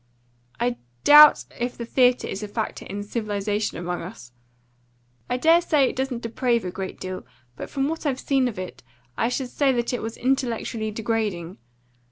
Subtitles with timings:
[0.59, 4.31] I doubt if the theatre is a factor in civilisation among us.
[5.29, 7.23] I dare say it doesn't deprave a great deal,
[7.55, 8.81] but from what I've seen of it
[9.15, 11.59] I should say that it was intellectually degrading.